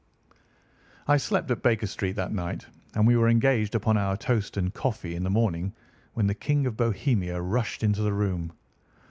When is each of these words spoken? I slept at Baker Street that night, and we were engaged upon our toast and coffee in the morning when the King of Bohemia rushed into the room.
I 1.07 1.17
slept 1.17 1.51
at 1.51 1.61
Baker 1.61 1.85
Street 1.85 2.15
that 2.15 2.33
night, 2.33 2.65
and 2.95 3.05
we 3.05 3.15
were 3.17 3.29
engaged 3.29 3.75
upon 3.75 3.97
our 3.97 4.17
toast 4.17 4.57
and 4.57 4.73
coffee 4.73 5.13
in 5.13 5.21
the 5.21 5.29
morning 5.29 5.75
when 6.15 6.25
the 6.25 6.33
King 6.33 6.65
of 6.65 6.75
Bohemia 6.75 7.39
rushed 7.39 7.83
into 7.83 8.01
the 8.01 8.11
room. 8.13 8.51